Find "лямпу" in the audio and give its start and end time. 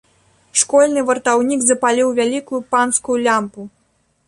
3.29-3.71